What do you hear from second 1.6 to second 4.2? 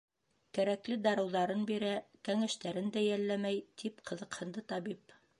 бирә, кәңәштәрен дә йәлләмәй.— тип